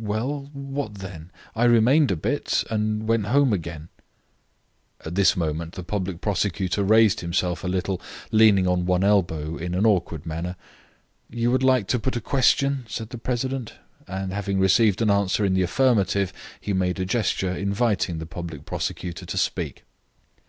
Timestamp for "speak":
19.38-19.84